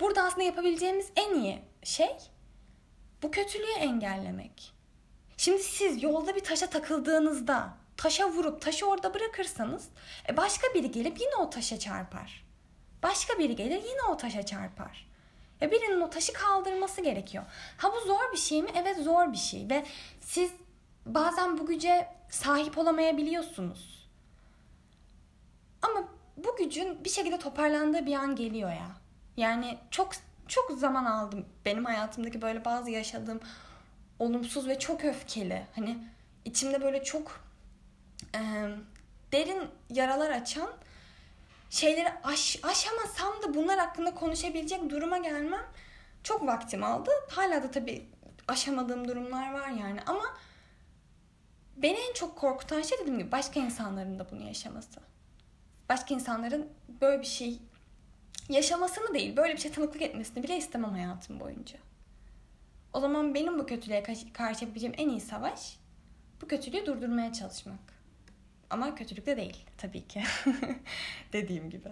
Burada 0.00 0.22
aslında 0.22 0.42
yapabileceğimiz 0.42 1.10
en 1.16 1.34
iyi 1.34 1.62
şey 1.82 2.16
bu 3.22 3.30
kötülüğü 3.30 3.72
engellemek. 3.78 4.72
Şimdi 5.36 5.62
siz 5.62 6.02
yolda 6.02 6.36
bir 6.36 6.44
taşa 6.44 6.66
takıldığınızda 6.66 7.74
taşa 7.96 8.30
vurup 8.30 8.62
taşı 8.62 8.86
orada 8.86 9.14
bırakırsanız 9.14 9.88
e 10.28 10.36
başka 10.36 10.74
biri 10.74 10.90
gelip 10.90 11.20
yine 11.20 11.34
o 11.34 11.50
taşa 11.50 11.78
çarpar. 11.78 12.46
Başka 13.02 13.38
biri 13.38 13.56
gelir 13.56 13.82
yine 13.82 14.02
o 14.10 14.16
taşa 14.16 14.46
çarpar. 14.46 15.08
Ya 15.60 15.70
birinin 15.70 16.00
o 16.00 16.10
taşı 16.10 16.32
kaldırması 16.32 17.00
gerekiyor. 17.00 17.44
Ha 17.76 17.92
bu 17.96 18.06
zor 18.06 18.32
bir 18.32 18.38
şey 18.38 18.62
mi? 18.62 18.70
Evet 18.74 18.98
zor 18.98 19.32
bir 19.32 19.36
şey 19.36 19.68
ve 19.70 19.84
siz 20.20 20.50
bazen 21.06 21.58
bu 21.58 21.66
güce 21.66 22.08
sahip 22.30 22.78
olamayabiliyorsunuz. 22.78 24.08
Ama 25.82 26.08
bu 26.36 26.56
gücün 26.56 27.04
bir 27.04 27.10
şekilde 27.10 27.38
toparlandığı 27.38 28.06
bir 28.06 28.14
an 28.14 28.36
geliyor 28.36 28.70
ya. 28.70 28.88
Yani 29.36 29.78
çok 29.90 30.12
çok 30.48 30.70
zaman 30.70 31.04
aldım 31.04 31.46
benim 31.64 31.84
hayatımdaki 31.84 32.42
böyle 32.42 32.64
bazı 32.64 32.90
yaşadığım 32.90 33.40
olumsuz 34.18 34.68
ve 34.68 34.78
çok 34.78 35.04
öfkeli. 35.04 35.66
Hani 35.74 35.98
içimde 36.44 36.82
böyle 36.82 37.04
çok 37.04 37.40
e, 38.34 38.40
derin 39.32 39.68
yaralar 39.90 40.30
açan 40.30 40.70
şeyleri 41.70 42.08
aş, 42.24 42.58
aşamasam 42.62 43.42
da 43.42 43.54
bunlar 43.54 43.78
hakkında 43.78 44.14
konuşabilecek 44.14 44.90
duruma 44.90 45.18
gelmem 45.18 45.66
çok 46.22 46.46
vaktim 46.46 46.84
aldı. 46.84 47.10
Hala 47.30 47.62
da 47.62 47.70
tabii 47.70 48.06
aşamadığım 48.48 49.08
durumlar 49.08 49.52
var 49.52 49.68
yani 49.68 50.00
ama 50.06 50.24
beni 51.76 51.98
en 52.08 52.12
çok 52.12 52.36
korkutan 52.36 52.82
şey 52.82 52.98
dediğim 52.98 53.18
gibi 53.18 53.32
başka 53.32 53.60
insanların 53.60 54.18
da 54.18 54.30
bunu 54.30 54.46
yaşaması. 54.46 55.00
Başka 55.88 56.14
insanların 56.14 56.68
böyle 57.00 57.20
bir 57.20 57.26
şey 57.26 57.58
yaşamasını 58.48 59.14
değil, 59.14 59.36
böyle 59.36 59.52
bir 59.54 59.58
şey 59.58 59.72
tanıklık 59.72 60.02
etmesini 60.02 60.42
bile 60.42 60.56
istemem 60.56 60.90
hayatım 60.90 61.40
boyunca. 61.40 61.76
O 62.92 63.00
zaman 63.00 63.34
benim 63.34 63.58
bu 63.58 63.66
kötülüğe 63.66 64.02
karşı 64.32 64.64
yapabileceğim 64.64 64.94
en 64.98 65.08
iyi 65.08 65.20
savaş 65.20 65.78
bu 66.42 66.48
kötülüğü 66.48 66.86
durdurmaya 66.86 67.32
çalışmak. 67.32 67.95
Ama 68.70 68.94
kötülük 68.94 69.26
de 69.26 69.36
değil 69.36 69.64
tabii 69.78 70.08
ki. 70.08 70.22
Dediğim 71.32 71.70
gibi. 71.70 71.88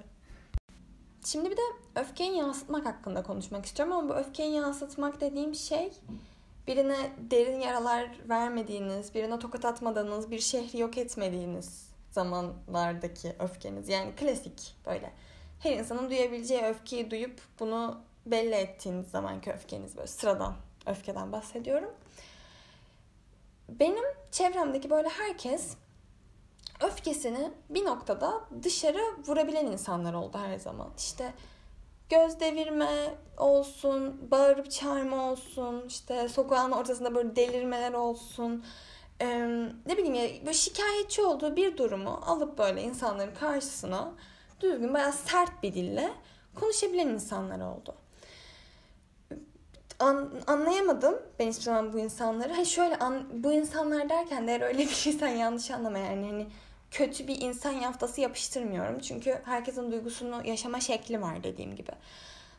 Şimdi 1.25 1.51
bir 1.51 1.57
de 1.57 1.63
öfkeyi 1.95 2.37
yansıtmak 2.37 2.87
hakkında 2.87 3.23
konuşmak 3.23 3.67
istiyorum 3.67 3.95
ama 3.95 4.09
bu 4.09 4.15
öfkeyi 4.15 4.53
yansıtmak 4.53 5.21
dediğim 5.21 5.55
şey 5.55 5.93
birine 6.67 7.13
derin 7.31 7.61
yaralar 7.61 8.09
vermediğiniz, 8.29 9.15
birine 9.15 9.39
tokat 9.39 9.65
atmadığınız, 9.65 10.31
bir 10.31 10.39
şehri 10.39 10.79
yok 10.79 10.99
etmediğiniz 10.99 11.89
zamanlardaki 12.11 13.37
öfkeniz. 13.39 13.89
Yani 13.89 14.15
klasik 14.17 14.75
böyle. 14.87 15.13
Her 15.61 15.73
insanın 15.73 16.11
duyabileceği 16.11 16.63
öfkeyi 16.63 17.11
duyup 17.11 17.41
bunu 17.61 18.01
belli 18.27 18.55
ettiğiniz 18.55 19.07
zamanki 19.09 19.53
öfkeniz 19.53 19.97
böyle 19.97 20.07
sıradan 20.07 20.55
öfkeden 20.87 21.33
bahsediyorum. 21.33 21.91
Benim 23.69 24.05
çevremdeki 24.33 24.91
böyle 24.91 25.09
herkes 25.09 25.77
öfkesini 26.81 27.51
bir 27.71 27.85
noktada 27.85 28.41
dışarı 28.63 29.03
vurabilen 29.27 29.67
insanlar 29.67 30.15
oldu 30.15 30.39
her 30.39 30.59
zaman. 30.59 30.89
İşte 30.99 31.33
göz 32.11 32.41
devirme 32.41 33.15
olsun, 33.39 34.31
bağırıp 34.31 34.71
çağırma 34.71 35.31
olsun, 35.31 35.85
işte 35.89 36.29
sokağın 36.29 36.71
ortasında 36.71 37.15
böyle 37.15 37.37
delirmeler 37.37 37.93
olsun. 37.93 38.65
Ee, 39.21 39.49
ne 39.87 39.97
bileyim 39.97 40.15
ya 40.15 40.29
böyle 40.41 40.55
şikayetçi 40.55 41.23
olduğu 41.23 41.57
bir 41.57 41.77
durumu 41.77 42.21
alıp 42.27 42.59
böyle 42.59 42.83
insanların 42.83 43.35
karşısına 43.35 44.13
düzgün 44.61 44.95
bayağı 44.95 45.13
sert 45.13 45.63
bir 45.63 45.75
dille 45.75 46.11
konuşabilen 46.55 47.09
insanlar 47.09 47.61
oldu. 47.61 47.95
An, 49.99 50.31
anlayamadım 50.47 51.23
ben 51.39 51.49
hiçbir 51.49 51.63
zaman 51.63 51.93
bu 51.93 51.99
insanları. 51.99 52.53
Ha 52.53 52.65
şöyle 52.65 52.97
an, 52.99 53.45
bu 53.45 53.53
insanlar 53.53 54.09
derken 54.09 54.47
de 54.49 54.53
eğer 54.53 54.61
öyle 54.61 54.79
bir 54.79 54.89
şeysen 54.89 55.29
yanlış 55.29 55.71
anlama 55.71 55.99
yani. 55.99 56.27
Hani 56.27 56.47
kötü 56.95 57.29
bir 57.29 57.41
insan 57.41 57.73
yaftası 57.73 58.21
yapıştırmıyorum. 58.21 58.99
Çünkü 58.99 59.41
herkesin 59.45 59.93
duygusunu 59.93 60.47
yaşama 60.47 60.81
şekli 60.81 61.23
var 61.23 61.45
dediğim 61.45 61.77
gibi. 61.77 61.91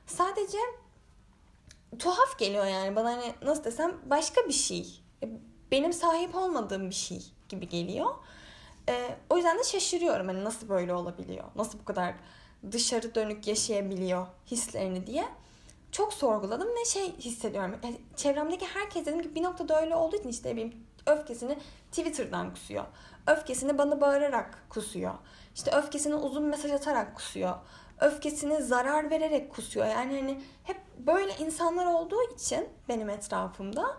Sadece 0.08 0.58
tuhaf 2.00 2.40
geliyor 2.40 2.66
yani 2.66 2.96
bana 2.96 3.12
hani 3.12 3.34
nasıl 3.42 3.64
desem 3.64 3.98
başka 4.06 4.48
bir 4.48 4.54
şey. 4.54 5.02
E, 5.24 5.30
benim 5.72 5.94
sahip 5.94 6.36
olmadığım 6.36 6.90
bir 6.90 6.96
şey 6.96 7.22
gibi 7.50 7.70
geliyor. 7.70 8.16
Ee, 8.90 9.16
o 9.30 9.38
yüzden 9.38 9.60
de 9.60 9.64
şaşırıyorum 9.64 10.28
hani 10.28 10.44
nasıl 10.44 10.70
böyle 10.70 10.94
olabiliyor? 10.94 11.44
Nasıl 11.56 11.80
bu 11.80 11.86
kadar 11.86 12.14
dışarı 12.72 13.16
dönük 13.16 13.48
yaşayabiliyor 13.48 14.28
hislerini 14.48 15.08
diye. 15.08 15.26
Çok 15.92 16.14
sorguladım 16.14 16.68
ve 16.68 16.86
şey 16.86 17.18
hissediyorum. 17.18 17.76
Yani 17.84 17.98
çevremdeki 18.16 18.66
herkes 18.66 19.06
dedim 19.06 19.22
ki 19.22 19.36
bir 19.36 19.44
noktada 19.44 19.82
öyle 19.82 19.96
olduğu 19.96 20.16
için 20.16 20.30
işte 20.30 20.58
benim 20.58 20.74
öfkesini 21.06 21.58
Twitter'dan 21.92 22.54
kusuyor. 22.54 22.86
Öfkesini 23.28 23.78
bana 23.78 24.02
bağırarak 24.02 24.66
kusuyor. 24.70 25.14
İşte 25.56 25.72
öfkesini 25.72 26.16
uzun 26.16 26.44
mesaj 26.44 26.72
atarak 26.72 27.16
kusuyor. 27.16 27.56
Öfkesini 28.00 28.62
zarar 28.62 29.10
vererek 29.10 29.52
kusuyor. 29.54 29.86
Yani 29.86 30.20
hani 30.20 30.42
hep 30.64 30.82
böyle 30.98 31.36
insanlar 31.38 31.86
olduğu 31.86 32.34
için 32.36 32.70
benim 32.90 33.10
etrafımda 33.10 33.98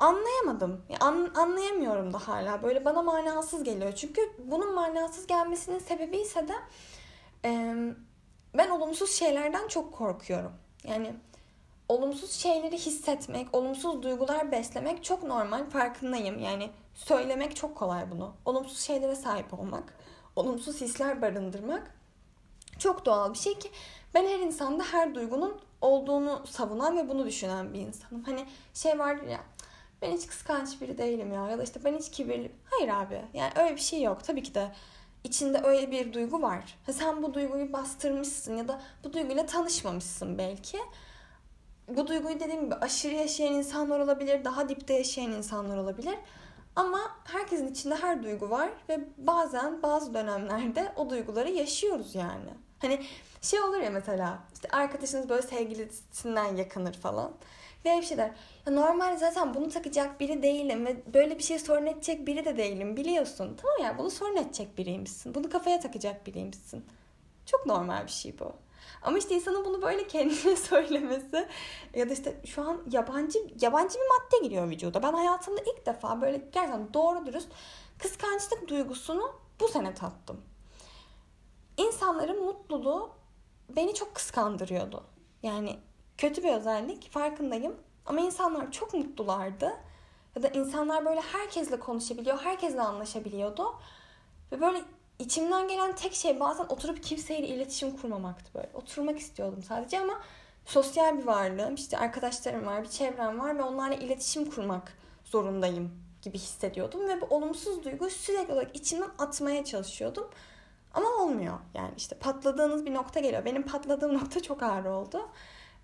anlayamadım. 0.00 0.84
An, 1.00 1.30
anlayamıyorum 1.34 2.12
da 2.12 2.18
hala. 2.18 2.62
Böyle 2.62 2.84
bana 2.84 3.02
manasız 3.02 3.64
geliyor. 3.64 3.92
Çünkü 3.92 4.20
bunun 4.38 4.74
manasız 4.74 5.26
gelmesinin 5.26 5.78
sebebi 5.78 6.16
ise 6.16 6.48
de 6.48 6.54
e, 7.44 7.74
ben 8.54 8.70
olumsuz 8.70 9.10
şeylerden 9.10 9.68
çok 9.68 9.92
korkuyorum. 9.92 10.52
Yani 10.84 11.14
olumsuz 11.88 12.32
şeyleri 12.32 12.78
hissetmek, 12.78 13.54
olumsuz 13.54 14.02
duygular 14.02 14.52
beslemek 14.52 15.04
çok 15.04 15.22
normal. 15.22 15.70
Farkındayım. 15.70 16.38
Yani 16.38 16.70
söylemek 16.94 17.56
çok 17.56 17.76
kolay 17.76 18.10
bunu. 18.10 18.34
Olumsuz 18.44 18.78
şeylere 18.78 19.14
sahip 19.14 19.54
olmak, 19.54 19.94
olumsuz 20.36 20.80
hisler 20.80 21.22
barındırmak 21.22 21.94
çok 22.78 23.06
doğal 23.06 23.32
bir 23.32 23.38
şey 23.38 23.58
ki 23.58 23.70
ben 24.14 24.26
her 24.26 24.38
insanda 24.38 24.84
her 24.84 25.14
duygunun 25.14 25.60
olduğunu 25.80 26.42
savunan 26.46 26.96
ve 26.96 27.08
bunu 27.08 27.26
düşünen 27.26 27.74
bir 27.74 27.80
insanım. 27.80 28.22
Hani 28.22 28.46
şey 28.74 28.98
vardır 28.98 29.26
ya 29.26 29.40
ben 30.02 30.12
hiç 30.12 30.26
kıskanç 30.26 30.80
biri 30.80 30.98
değilim 30.98 31.32
ya 31.32 31.48
ya 31.48 31.58
da 31.58 31.62
işte 31.62 31.80
ben 31.84 31.98
hiç 31.98 32.10
kibirli. 32.10 32.52
Hayır 32.64 32.88
abi 32.88 33.22
yani 33.34 33.52
öyle 33.56 33.76
bir 33.76 33.80
şey 33.80 34.02
yok. 34.02 34.24
Tabii 34.24 34.42
ki 34.42 34.54
de 34.54 34.72
içinde 35.24 35.60
öyle 35.64 35.90
bir 35.90 36.12
duygu 36.12 36.42
var. 36.42 36.78
Ha 36.86 36.92
sen 36.92 37.22
bu 37.22 37.34
duyguyu 37.34 37.72
bastırmışsın 37.72 38.56
ya 38.56 38.68
da 38.68 38.80
bu 39.04 39.12
duyguyla 39.12 39.46
tanışmamışsın 39.46 40.38
belki. 40.38 40.78
Bu 41.88 42.06
duyguyu 42.06 42.40
dediğim 42.40 42.64
gibi 42.64 42.74
aşırı 42.74 43.14
yaşayan 43.14 43.52
insanlar 43.52 44.00
olabilir, 44.00 44.44
daha 44.44 44.68
dipte 44.68 44.94
yaşayan 44.94 45.32
insanlar 45.32 45.76
olabilir. 45.76 46.14
Ama 46.76 47.00
herkesin 47.24 47.68
içinde 47.68 47.94
her 47.94 48.22
duygu 48.22 48.50
var 48.50 48.70
ve 48.88 49.00
bazen 49.18 49.82
bazı 49.82 50.14
dönemlerde 50.14 50.92
o 50.96 51.10
duyguları 51.10 51.50
yaşıyoruz 51.50 52.14
yani. 52.14 52.50
Hani 52.78 53.00
şey 53.42 53.60
olur 53.60 53.80
ya 53.80 53.90
mesela 53.90 54.38
işte 54.54 54.68
arkadaşınız 54.68 55.28
böyle 55.28 55.42
sevgilisinden 55.42 56.56
yakınır 56.56 56.94
falan. 56.94 57.32
Ve 57.84 57.96
bir 57.96 58.02
şey 58.02 58.16
der. 58.16 58.30
Ya 58.66 58.72
normal 58.72 59.16
zaten 59.16 59.54
bunu 59.54 59.68
takacak 59.68 60.20
biri 60.20 60.42
değilim 60.42 60.86
ve 60.86 61.14
böyle 61.14 61.38
bir 61.38 61.42
şey 61.42 61.58
sorun 61.58 61.86
edecek 61.86 62.26
biri 62.26 62.44
de 62.44 62.56
değilim 62.56 62.96
biliyorsun. 62.96 63.56
Tamam 63.62 63.76
ya 63.82 63.98
bunu 63.98 64.10
sorun 64.10 64.36
edecek 64.36 64.78
biriymişsin. 64.78 65.34
Bunu 65.34 65.50
kafaya 65.50 65.80
takacak 65.80 66.26
biriymişsin. 66.26 66.84
Çok 67.46 67.66
normal 67.66 68.06
bir 68.06 68.12
şey 68.12 68.38
bu. 68.38 68.52
Ama 69.04 69.18
işte 69.18 69.34
insanın 69.34 69.64
bunu 69.64 69.82
böyle 69.82 70.06
kendine 70.06 70.56
söylemesi 70.70 71.48
ya 71.94 72.08
da 72.08 72.12
işte 72.12 72.40
şu 72.44 72.62
an 72.62 72.82
yabancı 72.90 73.38
yabancı 73.60 73.94
bir 73.94 74.08
madde 74.08 74.46
giriyor 74.46 74.70
vücuda. 74.70 75.02
Ben 75.02 75.12
hayatımda 75.12 75.60
ilk 75.60 75.86
defa 75.86 76.20
böyle 76.20 76.36
gerçekten 76.36 76.94
doğru 76.94 77.26
dürüst 77.26 77.48
kıskançlık 77.98 78.68
duygusunu 78.68 79.32
bu 79.60 79.68
sene 79.68 79.94
tattım. 79.94 80.40
İnsanların 81.76 82.44
mutluluğu 82.44 83.10
beni 83.68 83.94
çok 83.94 84.14
kıskandırıyordu. 84.14 85.04
Yani 85.42 85.78
kötü 86.18 86.42
bir 86.42 86.52
özellik 86.52 87.10
farkındayım. 87.12 87.76
Ama 88.06 88.20
insanlar 88.20 88.72
çok 88.72 88.94
mutlulardı. 88.94 89.72
Ya 90.36 90.42
da 90.42 90.48
insanlar 90.48 91.04
böyle 91.04 91.20
herkesle 91.20 91.80
konuşabiliyor, 91.80 92.38
herkesle 92.38 92.80
anlaşabiliyordu. 92.80 93.74
Ve 94.52 94.60
böyle 94.60 94.84
içimden 95.18 95.68
gelen 95.68 95.94
tek 95.94 96.14
şey 96.14 96.40
bazen 96.40 96.64
oturup 96.64 97.02
kimseyle 97.02 97.48
iletişim 97.48 97.96
kurmamaktı 97.96 98.54
böyle. 98.54 98.70
Oturmak 98.74 99.18
istiyordum 99.18 99.62
sadece 99.62 100.00
ama 100.00 100.20
sosyal 100.64 101.18
bir 101.18 101.26
varlığım. 101.26 101.74
İşte 101.74 101.98
arkadaşlarım 101.98 102.66
var, 102.66 102.82
bir 102.82 102.88
çevrem 102.88 103.38
var 103.38 103.58
ve 103.58 103.62
onlarla 103.62 103.94
iletişim 103.94 104.50
kurmak 104.50 104.92
zorundayım 105.24 105.90
gibi 106.22 106.38
hissediyordum. 106.38 107.08
Ve 107.08 107.20
bu 107.20 107.26
olumsuz 107.26 107.84
duygu 107.84 108.10
sürekli 108.10 108.52
olarak 108.52 108.76
içimden 108.76 109.10
atmaya 109.18 109.64
çalışıyordum. 109.64 110.30
Ama 110.94 111.08
olmuyor. 111.08 111.58
Yani 111.74 111.92
işte 111.96 112.16
patladığınız 112.16 112.86
bir 112.86 112.94
nokta 112.94 113.20
geliyor. 113.20 113.44
Benim 113.44 113.62
patladığım 113.62 114.14
nokta 114.18 114.42
çok 114.42 114.62
ağır 114.62 114.84
oldu. 114.84 115.28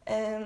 Ee, 0.09 0.43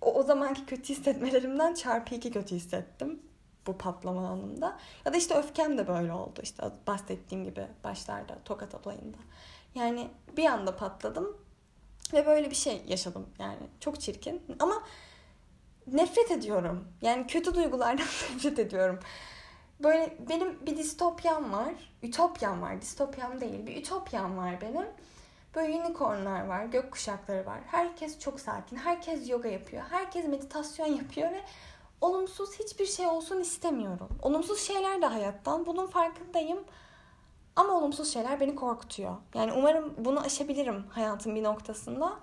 o, 0.00 0.14
o 0.14 0.22
zamanki 0.22 0.66
kötü 0.66 0.88
hissetmelerimden 0.88 1.74
çarpı 1.74 2.14
iki 2.14 2.30
kötü 2.30 2.56
hissettim 2.56 3.22
bu 3.66 3.78
patlama 3.78 4.28
anında. 4.28 4.78
Ya 5.04 5.12
da 5.12 5.16
işte 5.16 5.34
öfkem 5.34 5.78
de 5.78 5.88
böyle 5.88 6.12
oldu. 6.12 6.40
İşte 6.42 6.64
bahsettiğim 6.86 7.44
gibi 7.44 7.66
başlarda 7.84 8.38
Tokat 8.44 8.74
olayında. 8.74 9.18
Yani 9.74 10.10
bir 10.36 10.44
anda 10.44 10.76
patladım 10.76 11.36
ve 12.12 12.26
böyle 12.26 12.50
bir 12.50 12.54
şey 12.54 12.82
yaşadım 12.86 13.28
yani. 13.38 13.62
Çok 13.80 14.00
çirkin 14.00 14.42
ama 14.58 14.82
nefret 15.86 16.30
ediyorum. 16.30 16.88
Yani 17.02 17.26
kötü 17.26 17.54
duygulardan 17.54 18.06
nefret 18.34 18.58
ediyorum. 18.58 19.00
Böyle 19.82 20.16
benim 20.28 20.66
bir 20.66 20.76
distopyam 20.76 21.52
var. 21.52 21.74
Ütopyam 22.02 22.62
var. 22.62 22.80
Distopyam 22.80 23.40
değil. 23.40 23.66
Bir 23.66 23.76
ütopyam 23.76 24.36
var 24.36 24.60
benim. 24.60 24.86
Böyle 25.54 25.80
unicornlar 25.80 26.46
var. 26.46 26.64
Gök 26.64 26.92
kuşakları 26.92 27.46
var. 27.46 27.60
Herkes 27.66 28.18
çok 28.18 28.40
sakin. 28.40 28.76
Herkes 28.76 29.30
yoga 29.30 29.48
yapıyor. 29.48 29.82
Herkes 29.90 30.24
meditasyon 30.24 30.86
yapıyor 30.86 31.30
ve 31.30 31.42
olumsuz 32.00 32.58
hiçbir 32.58 32.86
şey 32.86 33.06
olsun 33.06 33.40
istemiyorum. 33.40 34.08
Olumsuz 34.22 34.60
şeyler 34.60 35.02
de 35.02 35.06
hayattan. 35.06 35.66
Bunun 35.66 35.86
farkındayım. 35.86 36.64
Ama 37.56 37.72
olumsuz 37.72 38.12
şeyler 38.12 38.40
beni 38.40 38.54
korkutuyor. 38.54 39.16
Yani 39.34 39.52
umarım 39.52 39.94
bunu 39.98 40.20
aşabilirim 40.20 40.86
hayatın 40.90 41.34
bir 41.34 41.42
noktasında. 41.42 42.20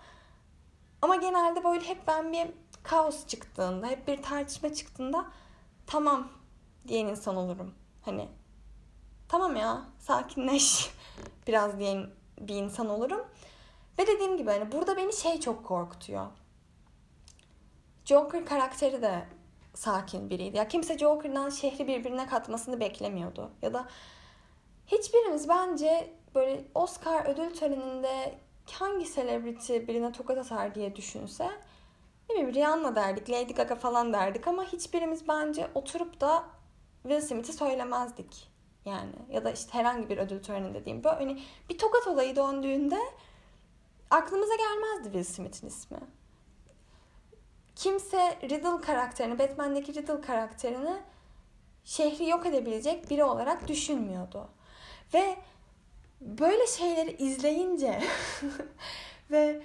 Ama 1.01 1.15
genelde 1.15 1.63
böyle 1.63 1.87
hep 1.87 2.07
ben 2.07 2.33
bir 2.33 2.47
kaos 2.83 3.27
çıktığında, 3.27 3.87
hep 3.87 4.07
bir 4.07 4.23
tartışma 4.23 4.73
çıktığında 4.73 5.25
tamam 5.87 6.27
diyen 6.87 7.05
insan 7.05 7.35
olurum. 7.35 7.73
Hani 8.01 8.29
tamam 9.29 9.55
ya 9.55 9.85
sakinleş 9.99 10.89
biraz 11.47 11.79
diyen 11.79 12.09
bir 12.39 12.55
insan 12.55 12.89
olurum. 12.89 13.21
Ve 13.99 14.07
dediğim 14.07 14.37
gibi 14.37 14.49
hani 14.51 14.71
burada 14.71 14.97
beni 14.97 15.13
şey 15.13 15.39
çok 15.39 15.65
korkutuyor. 15.65 16.27
Joker 18.05 18.45
karakteri 18.45 19.01
de 19.01 19.36
sakin 19.77 20.29
biriydi. 20.29 20.57
Ya 20.57 20.67
kimse 20.67 20.97
Joker'dan 20.97 21.49
şehri 21.49 21.87
birbirine 21.87 22.27
katmasını 22.27 22.79
beklemiyordu. 22.79 23.51
Ya 23.61 23.73
da 23.73 23.87
hiçbirimiz 24.87 25.49
bence 25.49 26.13
böyle 26.35 26.65
Oscar 26.75 27.25
ödül 27.25 27.53
töreninde 27.53 28.37
hangi 28.71 29.13
celebrity 29.13 29.77
birine 29.87 30.11
tokat 30.11 30.37
atar 30.37 30.75
diye 30.75 30.95
düşünse 30.95 31.49
ne 32.29 32.35
bileyim 32.35 32.53
Rihanna 32.53 32.95
derdik, 32.95 33.29
Lady 33.29 33.53
Gaga 33.53 33.75
falan 33.75 34.13
derdik 34.13 34.47
ama 34.47 34.63
hiçbirimiz 34.63 35.27
bence 35.27 35.67
oturup 35.75 36.21
da 36.21 36.43
Will 37.03 37.21
Smith'i 37.21 37.53
söylemezdik. 37.53 38.47
Yani 38.85 39.13
ya 39.31 39.45
da 39.45 39.51
işte 39.51 39.73
herhangi 39.73 40.09
bir 40.09 40.17
ödül 40.17 40.43
töreninde 40.43 40.85
diyeyim. 40.85 41.03
Böyle 41.03 41.15
hani 41.15 41.41
bir 41.69 41.77
tokat 41.77 42.07
olayı 42.07 42.35
döndüğünde 42.35 42.99
aklımıza 44.09 44.53
gelmezdi 44.55 45.03
Will 45.03 45.33
Smith'in 45.33 45.67
ismi. 45.67 45.97
Kimse 47.77 48.37
Riddle 48.43 48.81
karakterini, 48.81 49.39
Batman'deki 49.39 49.93
Riddle 49.93 50.21
karakterini 50.21 50.97
şehri 51.83 52.29
yok 52.29 52.45
edebilecek 52.45 53.09
biri 53.09 53.23
olarak 53.23 53.67
düşünmüyordu. 53.67 54.49
Ve 55.13 55.37
böyle 56.21 56.67
şeyleri 56.67 57.11
izleyince 57.11 58.03
ve 59.31 59.61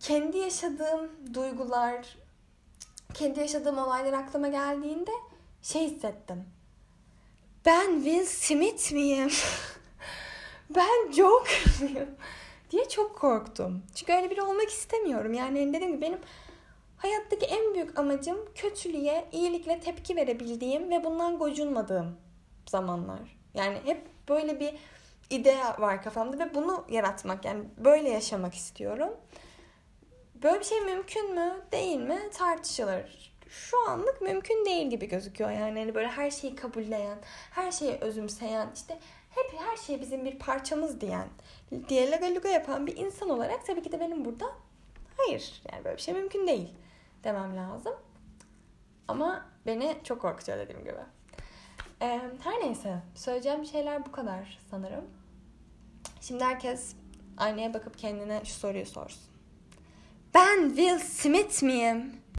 kendi 0.00 0.38
yaşadığım 0.38 1.34
duygular, 1.34 2.16
kendi 3.14 3.40
yaşadığım 3.40 3.78
olaylar 3.78 4.12
aklıma 4.12 4.48
geldiğinde 4.48 5.10
şey 5.62 5.90
hissettim. 5.90 6.44
Ben 7.66 7.94
Will 7.94 8.24
Smith 8.24 8.92
miyim? 8.92 9.30
ben 10.70 11.12
Joker 11.12 11.64
mıyım? 11.80 12.10
diye 12.70 12.88
çok 12.88 13.18
korktum. 13.18 13.82
Çünkü 13.94 14.12
öyle 14.12 14.30
biri 14.30 14.42
olmak 14.42 14.68
istemiyorum. 14.68 15.34
Yani 15.34 15.72
dediğim 15.72 15.92
gibi 15.92 16.00
benim 16.00 16.18
hayattaki 16.96 17.46
en 17.46 17.74
büyük 17.74 17.98
amacım 17.98 18.38
kötülüğe 18.54 19.28
iyilikle 19.32 19.80
tepki 19.80 20.16
verebildiğim 20.16 20.90
ve 20.90 21.04
bundan 21.04 21.38
gocunmadığım 21.38 22.16
zamanlar. 22.66 23.36
Yani 23.54 23.78
hep 23.84 24.02
böyle 24.28 24.60
bir 24.60 24.74
idea 25.30 25.80
var 25.80 26.02
kafamda 26.02 26.38
ve 26.38 26.54
bunu 26.54 26.84
yaratmak 26.88 27.44
yani 27.44 27.64
böyle 27.76 28.08
yaşamak 28.08 28.54
istiyorum. 28.54 29.10
Böyle 30.42 30.60
bir 30.60 30.64
şey 30.64 30.80
mümkün 30.80 31.34
mü 31.34 31.54
değil 31.72 31.98
mi 31.98 32.30
tartışılır. 32.32 33.36
Şu 33.48 33.88
anlık 33.88 34.22
mümkün 34.22 34.64
değil 34.64 34.90
gibi 34.90 35.08
gözüküyor 35.08 35.50
yani 35.50 35.78
hani 35.78 35.94
böyle 35.94 36.08
her 36.08 36.30
şeyi 36.30 36.56
kabulleyen, 36.56 37.18
her 37.50 37.72
şeyi 37.72 37.92
özümseyen, 37.92 38.70
işte 38.74 38.98
hep 39.30 39.60
her 39.60 39.76
şey 39.76 40.00
bizim 40.00 40.24
bir 40.24 40.38
parçamız 40.38 41.00
diyen, 41.00 41.28
diye 41.88 42.10
lagaluga 42.10 42.48
yapan 42.48 42.86
bir 42.86 42.96
insan 42.96 43.30
olarak 43.30 43.66
tabii 43.66 43.82
ki 43.82 43.92
de 43.92 44.00
benim 44.00 44.24
burada 44.24 44.46
hayır 45.16 45.62
yani 45.72 45.84
böyle 45.84 45.96
bir 45.96 46.02
şey 46.02 46.14
mümkün 46.14 46.46
değil 46.46 46.68
demem 47.26 47.56
lazım. 47.56 47.94
Ama 49.08 49.46
beni 49.66 49.96
çok 50.04 50.22
korkutuyor 50.22 50.58
dediğim 50.58 50.80
gibi. 50.80 50.98
Ee, 52.02 52.20
her 52.44 52.60
neyse 52.60 53.02
söyleyeceğim 53.14 53.64
şeyler 53.64 54.06
bu 54.06 54.12
kadar 54.12 54.58
sanırım. 54.70 55.04
Şimdi 56.20 56.44
herkes 56.44 56.96
aynaya 57.36 57.74
bakıp 57.74 57.98
kendine 57.98 58.44
şu 58.44 58.52
soruyu 58.52 58.86
sorsun. 58.86 59.22
Ben 60.34 60.68
Will 60.68 60.98
Smith 60.98 61.62
miyim? 61.62 62.12